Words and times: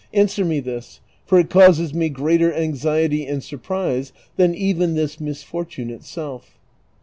Answer 0.15 0.43
me 0.43 0.59
this; 0.59 0.99
for 1.27 1.37
it 1.39 1.51
causes 1.51 1.93
me 1.93 2.09
greater 2.09 2.51
anxiety 2.51 3.27
and 3.27 3.43
surprise 3.43 4.11
than 4.35 4.55
even 4.55 4.95
this 4.95 5.19
misfortune 5.19 5.91
itself." 5.91 6.57